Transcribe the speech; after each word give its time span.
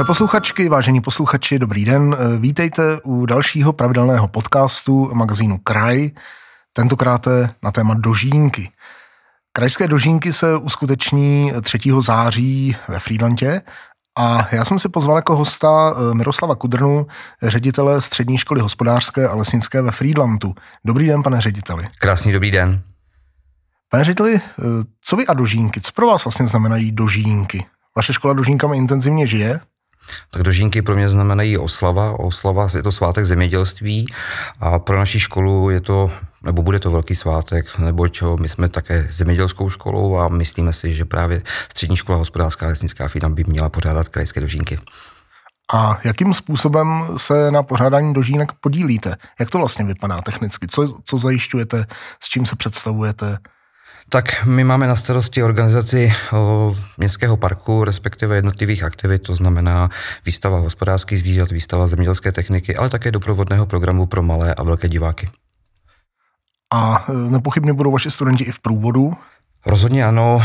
Milé 0.00 0.06
posluchačky, 0.06 0.68
vážení 0.68 1.00
posluchači, 1.00 1.58
dobrý 1.58 1.84
den. 1.84 2.16
Vítejte 2.38 3.00
u 3.00 3.26
dalšího 3.26 3.72
pravidelného 3.72 4.28
podcastu 4.28 5.10
magazínu 5.14 5.58
Kraj, 5.58 6.10
tentokrát 6.72 7.28
na 7.62 7.72
téma 7.72 7.94
dožínky. 7.94 8.70
Krajské 9.52 9.88
dožínky 9.88 10.32
se 10.32 10.56
uskuteční 10.56 11.52
3. 11.62 11.78
září 11.98 12.76
ve 12.88 12.98
Frýdlantě 12.98 13.62
a 14.18 14.48
já 14.52 14.64
jsem 14.64 14.78
si 14.78 14.88
pozval 14.88 15.16
jako 15.16 15.36
hosta 15.36 15.94
eh, 15.96 16.14
Miroslava 16.14 16.54
Kudrnu, 16.54 17.06
ředitele 17.42 18.00
Střední 18.00 18.38
školy 18.38 18.60
hospodářské 18.60 19.28
a 19.28 19.34
lesnické 19.34 19.82
ve 19.82 19.90
Frýdlantu. 19.90 20.54
Dobrý 20.84 21.06
den, 21.06 21.22
pane 21.22 21.40
řediteli. 21.40 21.88
Krásný 21.98 22.32
dobrý 22.32 22.50
den. 22.50 22.82
Pane 23.88 24.04
řediteli, 24.04 24.34
eh, 24.34 24.62
co 25.00 25.16
vy 25.16 25.26
a 25.26 25.34
dožínky? 25.34 25.80
Co 25.80 25.92
pro 25.92 26.06
vás 26.06 26.24
vlastně 26.24 26.46
znamenají 26.46 26.92
dožínky? 26.92 27.66
Vaše 27.96 28.12
škola 28.12 28.34
dožínkami 28.34 28.76
intenzivně 28.76 29.26
žije? 29.26 29.60
Tak 30.30 30.42
dožínky 30.42 30.82
pro 30.82 30.96
mě 30.96 31.08
znamenají 31.08 31.58
oslava. 31.58 32.18
Oslava 32.18 32.66
je 32.76 32.82
to 32.82 32.92
svátek 32.92 33.24
zemědělství 33.24 34.06
a 34.60 34.78
pro 34.78 34.98
naši 34.98 35.20
školu 35.20 35.70
je 35.70 35.80
to, 35.80 36.10
nebo 36.42 36.62
bude 36.62 36.78
to 36.78 36.90
velký 36.90 37.16
svátek, 37.16 37.78
neboť 37.78 38.22
my 38.40 38.48
jsme 38.48 38.68
také 38.68 39.08
zemědělskou 39.10 39.70
školou 39.70 40.18
a 40.18 40.28
myslíme 40.28 40.72
si, 40.72 40.94
že 40.94 41.04
právě 41.04 41.42
střední 41.70 41.96
škola 41.96 42.18
hospodářská 42.18 42.66
lesnická 42.66 43.08
FINA 43.08 43.28
by 43.28 43.44
měla 43.44 43.68
pořádat 43.68 44.08
krajské 44.08 44.40
dožínky. 44.40 44.78
A 45.74 45.98
jakým 46.04 46.34
způsobem 46.34 47.06
se 47.16 47.50
na 47.50 47.62
pořádání 47.62 48.14
dožínek 48.14 48.52
podílíte? 48.60 49.16
Jak 49.40 49.50
to 49.50 49.58
vlastně 49.58 49.84
vypadá 49.84 50.20
technicky? 50.20 50.66
Co, 50.66 50.98
co 51.04 51.18
zajišťujete? 51.18 51.86
S 52.20 52.28
čím 52.28 52.46
se 52.46 52.56
představujete? 52.56 53.38
Tak 54.08 54.44
my 54.44 54.64
máme 54.64 54.86
na 54.86 54.96
starosti 54.96 55.42
organizaci 55.42 56.12
o, 56.32 56.76
městského 56.98 57.36
parku, 57.36 57.84
respektive 57.84 58.36
jednotlivých 58.36 58.82
aktivit, 58.82 59.18
to 59.18 59.34
znamená 59.34 59.88
výstava 60.26 60.58
hospodářských 60.58 61.18
zvířat, 61.18 61.50
výstava 61.50 61.86
zemědělské 61.86 62.32
techniky, 62.32 62.76
ale 62.76 62.88
také 62.88 63.12
doprovodného 63.12 63.66
programu 63.66 64.06
pro 64.06 64.22
malé 64.22 64.54
a 64.54 64.62
velké 64.62 64.88
diváky. 64.88 65.28
A 66.74 67.04
e, 67.08 67.12
nepochybně 67.12 67.72
budou 67.72 67.92
vaši 67.92 68.10
studenti 68.10 68.44
i 68.44 68.52
v 68.52 68.60
průvodu? 68.60 69.12
Rozhodně 69.66 70.04
ano. 70.04 70.42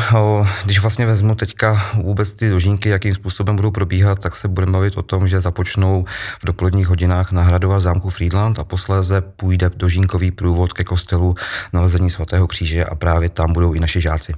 Když 0.65 0.79
vlastně 0.79 1.05
vezmu 1.05 1.35
teďka 1.35 1.85
vůbec 1.93 2.31
ty 2.31 2.49
dožínky, 2.49 2.89
jakým 2.89 3.15
způsobem 3.15 3.55
budou 3.55 3.71
probíhat, 3.71 4.19
tak 4.19 4.35
se 4.35 4.47
budeme 4.47 4.71
bavit 4.71 4.97
o 4.97 5.01
tom, 5.01 5.27
že 5.27 5.41
započnou 5.41 6.05
v 6.41 6.45
dopoledních 6.45 6.87
hodinách 6.87 7.31
na 7.31 7.41
Hradova 7.41 7.79
zámku 7.79 8.09
Friedland 8.09 8.59
a 8.59 8.63
posléze 8.63 9.21
půjde 9.21 9.69
dožínkový 9.75 10.31
průvod 10.31 10.73
ke 10.73 10.83
kostelu 10.83 11.35
nalezení 11.73 12.11
svatého 12.11 12.47
kříže 12.47 12.85
a 12.85 12.95
právě 12.95 13.29
tam 13.29 13.53
budou 13.53 13.73
i 13.73 13.79
naši 13.79 14.01
žáci. 14.01 14.33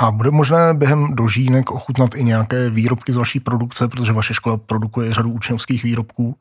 A 0.00 0.10
bude 0.10 0.30
možné 0.30 0.74
během 0.74 1.14
dožínek 1.14 1.70
ochutnat 1.70 2.14
i 2.14 2.24
nějaké 2.24 2.70
výrobky 2.70 3.12
z 3.12 3.16
vaší 3.16 3.40
produkce, 3.40 3.88
protože 3.88 4.12
vaše 4.12 4.34
škola 4.34 4.56
produkuje 4.56 5.14
řadu 5.14 5.30
učňovských 5.30 5.82
výrobků? 5.82 6.36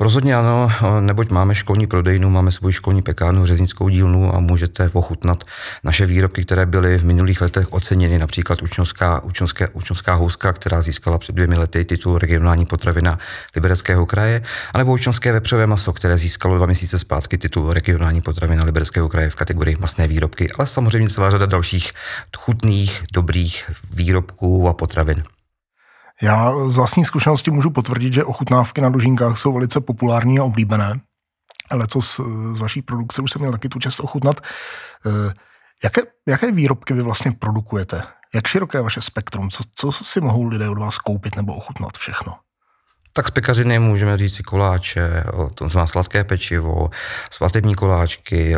Rozhodně 0.00 0.36
ano, 0.36 0.70
neboť 1.00 1.30
máme 1.30 1.54
školní 1.54 1.86
prodejnu, 1.86 2.30
máme 2.30 2.52
svou 2.52 2.70
školní 2.70 3.02
pekárnu, 3.02 3.46
řeznickou 3.46 3.88
dílnu 3.88 4.34
a 4.34 4.40
můžete 4.40 4.90
ochutnat 4.92 5.44
naše 5.84 6.06
výrobky, 6.06 6.44
které 6.44 6.66
byly 6.66 6.98
v 6.98 7.04
minulých 7.04 7.40
letech 7.40 7.72
oceněny, 7.72 8.18
například 8.18 8.62
učňovská, 8.62 9.22
učňovská, 9.22 9.68
učňovská 9.72 10.14
houska, 10.14 10.52
která 10.52 10.82
získala 10.82 11.18
před 11.18 11.34
dvěmi 11.34 11.56
lety 11.56 11.84
titul 11.84 12.18
regionální 12.18 12.66
potravina 12.66 13.18
Libereckého 13.54 14.06
kraje, 14.06 14.42
anebo 14.74 14.92
učňovské 14.92 15.32
vepřové 15.32 15.66
maso, 15.66 15.92
které 15.92 16.18
získalo 16.18 16.56
dva 16.56 16.66
měsíce 16.66 16.98
zpátky 16.98 17.38
titul 17.38 17.72
regionální 17.72 18.20
potravina 18.20 18.64
Libereckého 18.64 19.08
kraje 19.08 19.30
v 19.30 19.34
kategorii 19.34 19.76
masné 19.80 20.08
výrobky, 20.08 20.50
ale 20.58 20.66
samozřejmě 20.66 21.08
celá 21.08 21.30
řada 21.30 21.46
dalších 21.46 21.92
chutných 22.38 22.81
kvalitních, 22.82 23.06
dobrých 23.12 23.70
výrobků 23.94 24.68
a 24.68 24.74
potravin. 24.74 25.22
Já 26.22 26.52
z 26.68 26.76
vlastní 26.76 27.04
zkušenosti 27.04 27.50
můžu 27.50 27.70
potvrdit, 27.70 28.12
že 28.12 28.24
ochutnávky 28.24 28.80
na 28.80 28.88
dožinkách 28.88 29.38
jsou 29.38 29.52
velice 29.52 29.80
populární 29.80 30.38
a 30.38 30.44
oblíbené. 30.44 31.00
Ale 31.70 31.86
co 31.86 32.02
z, 32.02 32.20
z 32.52 32.60
vaší 32.60 32.82
produkce 32.82 33.22
už 33.22 33.30
jsem 33.30 33.40
měl 33.40 33.52
taky 33.52 33.68
tu 33.68 33.78
čest 33.78 34.00
ochutnat. 34.00 34.40
Eh, 35.06 35.34
jaké, 35.84 36.02
jaké 36.28 36.52
výrobky 36.52 36.94
vy 36.94 37.02
vlastně 37.02 37.32
produkujete? 37.32 38.02
Jak 38.34 38.46
široké 38.46 38.78
je 38.78 38.82
vaše 38.82 39.00
spektrum? 39.00 39.50
Co, 39.50 39.64
co 39.74 39.92
si 39.92 40.20
mohou 40.20 40.44
lidé 40.44 40.68
od 40.68 40.78
vás 40.78 40.98
koupit 40.98 41.36
nebo 41.36 41.54
ochutnat 41.54 41.98
všechno? 41.98 42.36
Tak 43.14 43.28
z 43.28 43.30
pekařiny 43.30 43.78
můžeme 43.78 44.18
říct 44.18 44.34
si 44.34 44.42
koláče, 44.42 45.24
to 45.54 45.68
znamená 45.68 45.86
sladké 45.86 46.24
pečivo, 46.24 46.90
svatební 47.30 47.74
koláčky, 47.74 48.56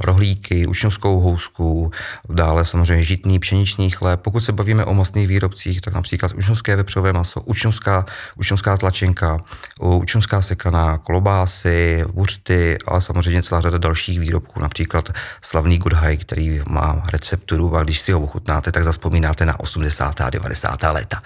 rohlíky, 0.00 0.66
učňovskou 0.66 1.20
housku, 1.20 1.90
dále 2.28 2.64
samozřejmě 2.64 3.04
žitný 3.04 3.38
pšeničný 3.38 3.90
chléb. 3.90 4.20
Pokud 4.20 4.40
se 4.40 4.52
bavíme 4.52 4.84
o 4.84 4.94
masných 4.94 5.28
výrobcích, 5.28 5.80
tak 5.80 5.94
například 5.94 6.32
učňovské 6.32 6.76
vepřové 6.76 7.12
maso, 7.12 7.40
učňovská, 7.40 8.04
učňovská 8.36 8.76
tlačenka, 8.76 9.36
učňovská 9.80 10.42
sekaná, 10.42 10.98
klobásy, 10.98 12.04
buřty, 12.12 12.78
ale 12.86 13.00
samozřejmě 13.00 13.42
celá 13.42 13.60
řada 13.60 13.78
dalších 13.78 14.20
výrobků, 14.20 14.60
například 14.60 15.08
slavný 15.42 15.78
Goodhigh, 15.78 16.20
který 16.20 16.60
má 16.68 17.02
recepturu 17.12 17.76
a 17.76 17.82
když 17.82 18.00
si 18.00 18.12
ho 18.12 18.20
ochutnáte, 18.20 18.72
tak 18.72 18.84
zaspomínáte 18.84 19.46
na 19.46 19.60
80. 19.60 20.20
a 20.20 20.30
90. 20.30 20.82
léta. 20.82 21.22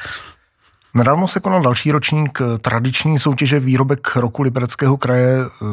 Nedávno 0.96 1.28
se 1.28 1.40
konal 1.40 1.62
další 1.62 1.92
ročník 1.92 2.38
tradiční 2.60 3.18
soutěže 3.18 3.60
výrobek 3.60 4.16
roku 4.16 4.42
Libereckého 4.42 4.96
kraje. 4.96 5.38
Eh, 5.40 5.64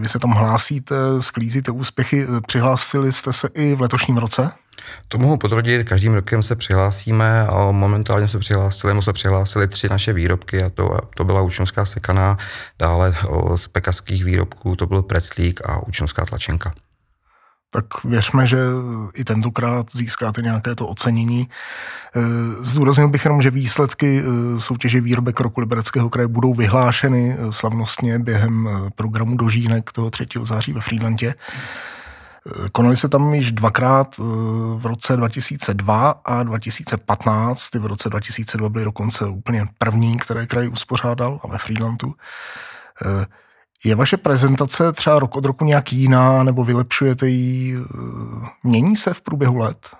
vy 0.00 0.08
se 0.08 0.18
tam 0.18 0.30
hlásíte, 0.30 0.94
sklízíte 1.20 1.70
úspěchy. 1.70 2.26
Přihlásili 2.46 3.12
jste 3.12 3.32
se 3.32 3.48
i 3.54 3.74
v 3.74 3.80
letošním 3.80 4.16
roce? 4.16 4.50
To 5.08 5.18
mohu 5.18 5.36
potvrdit, 5.36 5.88
každým 5.88 6.14
rokem 6.14 6.42
se 6.42 6.56
přihlásíme 6.56 7.46
a 7.46 7.70
momentálně 7.70 8.28
se 8.28 8.38
přihlásili, 8.38 9.02
se 9.02 9.12
přihlásili 9.12 9.68
tři 9.68 9.88
naše 9.88 10.12
výrobky 10.12 10.62
a 10.62 10.70
to, 10.70 10.98
to 11.16 11.24
byla 11.24 11.42
učňovská 11.42 11.84
sekaná, 11.84 12.38
dále 12.78 13.14
z 13.56 13.68
pekařských 13.68 14.24
výrobků 14.24 14.76
to 14.76 14.86
byl 14.86 15.02
preclík 15.02 15.60
a 15.68 15.86
učňovská 15.86 16.24
tlačenka 16.24 16.72
tak 17.74 18.04
věřme, 18.04 18.46
že 18.46 18.58
i 19.14 19.24
tentokrát 19.24 19.86
získáte 19.92 20.42
nějaké 20.42 20.74
to 20.74 20.86
ocenění. 20.86 21.48
E, 21.48 22.20
zdůraznil 22.60 23.08
bych 23.08 23.24
jenom, 23.24 23.42
že 23.42 23.50
výsledky 23.50 24.22
e, 24.22 24.60
soutěže 24.60 25.00
výrobek 25.00 25.40
roku 25.40 25.60
Libereckého 25.60 26.10
kraje 26.10 26.28
budou 26.28 26.54
vyhlášeny 26.54 27.36
e, 27.38 27.52
slavnostně 27.52 28.18
během 28.18 28.68
programu 28.94 29.36
Dožínek 29.36 29.92
toho 29.92 30.10
3. 30.10 30.26
září 30.42 30.72
ve 30.72 30.80
Frýdlantě. 30.80 31.34
Konali 32.72 32.96
se 32.96 33.08
tam 33.08 33.34
již 33.34 33.52
dvakrát 33.52 34.16
v 34.76 34.86
roce 34.86 35.16
2002 35.16 36.10
a 36.24 36.42
2015. 36.42 37.70
Ty 37.70 37.78
v 37.78 37.86
roce 37.86 38.08
2002 38.08 38.68
byly 38.68 38.84
dokonce 38.84 39.26
úplně 39.26 39.66
první, 39.78 40.16
které 40.16 40.46
kraj 40.46 40.68
uspořádal 40.68 41.40
a 41.44 41.48
ve 41.48 41.58
Frýdlantu. 41.58 42.14
Je 43.84 43.94
vaše 43.94 44.16
prezentace 44.16 44.92
třeba 44.92 45.18
rok 45.18 45.36
od 45.36 45.44
roku 45.44 45.64
nějak 45.64 45.92
jiná, 45.92 46.42
nebo 46.42 46.64
vylepšujete 46.64 47.28
ji? 47.28 47.76
Mění 48.62 48.96
se 48.96 49.14
v 49.14 49.20
průběhu 49.20 49.56
let? 49.56 49.96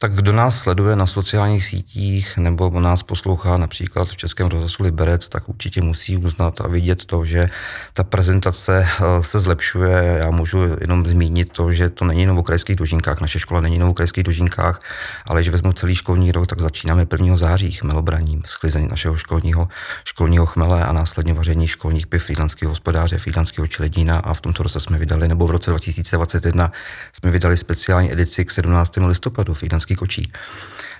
Tak 0.00 0.14
kdo 0.14 0.32
nás 0.32 0.58
sleduje 0.58 0.96
na 0.96 1.06
sociálních 1.06 1.64
sítích 1.64 2.36
nebo 2.36 2.80
nás 2.80 3.02
poslouchá 3.02 3.56
například 3.56 4.08
v 4.08 4.16
Českém 4.16 4.46
rozhlasu 4.46 4.82
Liberec, 4.82 5.28
tak 5.28 5.48
určitě 5.48 5.82
musí 5.82 6.16
uznat 6.16 6.60
a 6.60 6.68
vidět 6.68 7.04
to, 7.04 7.24
že 7.24 7.48
ta 7.92 8.04
prezentace 8.04 8.86
eh, 8.88 9.22
se 9.22 9.40
zlepšuje. 9.40 10.18
Já 10.20 10.30
můžu 10.30 10.58
jenom 10.80 11.06
zmínit 11.06 11.52
to, 11.52 11.72
že 11.72 11.88
to 11.88 12.04
není 12.04 12.20
jenom 12.20 12.38
o 12.38 12.42
krajských 12.42 12.76
dožinkách, 12.76 13.20
naše 13.20 13.38
škola 13.38 13.60
není 13.60 13.74
jenom 13.74 13.90
o 13.90 13.94
krajských 13.94 14.24
dožinkách, 14.24 14.80
ale 15.26 15.42
že 15.42 15.50
vezmu 15.50 15.72
celý 15.72 15.94
školní 15.94 16.32
rok, 16.32 16.46
tak 16.46 16.60
začínáme 16.60 17.06
1. 17.12 17.36
září 17.36 17.72
chmelobraním, 17.72 18.42
sklizení 18.46 18.88
našeho 18.88 19.16
školního, 19.16 19.68
školního 20.04 20.46
chmele 20.46 20.84
a 20.84 20.92
následně 20.92 21.34
vaření 21.34 21.68
školních 21.68 22.06
piv 22.06 22.24
frýdlanského 22.24 22.70
hospodáře, 22.70 23.18
frýdlanského 23.18 23.66
čeledína 23.66 24.16
a 24.16 24.34
v 24.34 24.40
tomto 24.40 24.62
roce 24.62 24.80
jsme 24.80 24.98
vydali, 24.98 25.28
nebo 25.28 25.46
v 25.46 25.50
roce 25.50 25.70
2021 25.70 26.72
jsme 27.12 27.30
vydali 27.30 27.56
speciální 27.56 28.12
edici 28.12 28.44
k 28.44 28.50
17. 28.50 28.96
listopadu 28.96 29.54
Frýdlanský 29.88 29.96
kočí. 29.96 30.32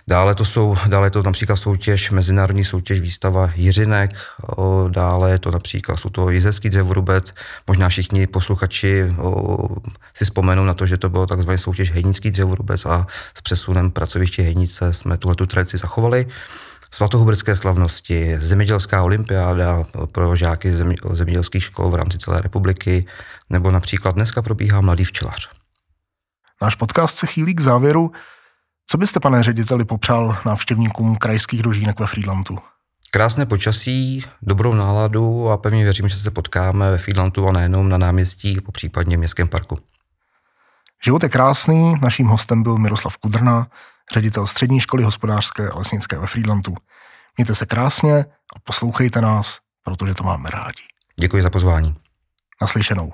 Dále 0.09 0.35
to 0.35 0.45
jsou, 0.45 0.77
dále 0.89 1.07
je 1.07 1.11
to 1.11 1.23
například 1.23 1.57
soutěž, 1.57 2.11
mezinárodní 2.11 2.65
soutěž 2.65 3.01
výstava 3.01 3.49
Jiřinek, 3.55 4.11
o, 4.57 4.89
dále 4.89 5.31
je 5.31 5.39
to 5.39 5.51
například, 5.51 5.97
jsou 5.97 6.09
to 6.09 6.31
Jizecký 6.31 6.69
dřevorubec, 6.69 7.35
možná 7.67 7.89
všichni 7.89 8.27
posluchači 8.27 9.05
o, 9.19 9.77
si 10.15 10.25
vzpomenou 10.25 10.65
na 10.65 10.75
to, 10.75 10.87
že 10.87 10.97
to 10.97 11.09
bylo 11.09 11.27
takzvaný 11.27 11.59
soutěž 11.59 11.93
Hejnický 11.93 12.31
dřevorubec 12.31 12.87
a 12.87 13.05
s 13.35 13.41
přesunem 13.41 13.91
pracoviště 13.91 14.43
Hejnice 14.43 14.95
jsme 14.95 15.17
tuhle 15.19 15.35
tu 15.35 15.47
tradici 15.47 15.79
zachovali. 15.79 16.27
Svatohuberské 16.91 17.57
slavnosti, 17.57 18.39
zemědělská 18.41 19.03
olympiáda 19.03 19.85
pro 20.13 20.37
žáky 20.37 20.73
zemědělských 21.13 21.65
škol 21.65 21.91
v 21.91 21.95
rámci 21.95 22.19
celé 22.19 22.41
republiky, 22.41 23.05
nebo 23.51 23.71
například 23.71 24.15
dneska 24.15 24.43
probíhá 24.43 24.81
Mladý 24.81 25.05
včelař. 25.05 25.49
Náš 26.63 26.75
podcast 26.75 27.19
se 27.19 27.27
chýlí 27.27 27.55
k 27.55 27.61
závěru. 27.61 28.13
Co 28.91 28.99
byste, 28.99 29.21
pane 29.21 29.43
řediteli, 29.43 29.85
popřál 29.85 30.37
návštěvníkům 30.47 31.17
krajských 31.17 31.63
dožínek 31.63 32.01
ve 32.01 32.07
Friedlandu? 32.07 32.59
Krásné 33.11 33.47
počasí, 33.47 34.25
dobrou 34.43 34.75
náladu 34.75 35.51
a 35.51 35.57
pevně 35.57 35.85
věřím, 35.85 36.09
že 36.09 36.17
se 36.17 36.31
potkáme 36.31 36.91
ve 36.91 36.99
Friedlandu 36.99 37.49
a 37.49 37.53
nejenom 37.53 37.89
na 37.89 37.99
náměstí, 37.99 38.61
po 38.61 38.73
případně 38.73 39.17
městském 39.17 39.49
parku. 39.49 39.79
Život 41.05 41.23
je 41.23 41.29
krásný, 41.29 41.95
naším 42.03 42.27
hostem 42.27 42.63
byl 42.63 42.79
Miroslav 42.79 43.17
Kudrna, 43.17 43.67
ředitel 44.15 44.47
Střední 44.47 44.81
školy 44.81 45.03
hospodářské 45.03 45.69
a 45.69 45.79
lesnické 45.79 46.19
ve 46.19 46.27
Friedlandu. 46.27 46.75
Mějte 47.37 47.55
se 47.55 47.67
krásně 47.67 48.25
a 48.57 48.59
poslouchejte 48.65 49.21
nás, 49.21 49.59
protože 49.85 50.15
to 50.15 50.25
máme 50.25 50.51
rádi. 50.51 50.83
Děkuji 51.21 51.43
za 51.43 51.51
pozvání. 51.51 51.97
Naslyšenou. 52.61 53.13